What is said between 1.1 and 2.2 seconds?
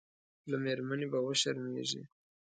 به وشرمېږي.